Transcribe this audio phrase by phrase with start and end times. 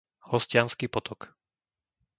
[0.31, 1.21] Hostiansky potok